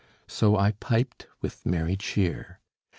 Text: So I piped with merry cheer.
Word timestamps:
So 0.27 0.57
I 0.57 0.71
piped 0.71 1.27
with 1.41 1.63
merry 1.63 1.95
cheer. 1.95 2.59